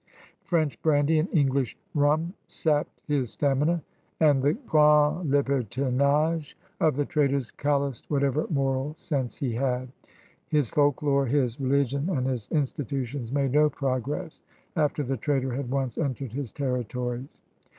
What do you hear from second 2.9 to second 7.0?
his stamina, and the grand libetfinage of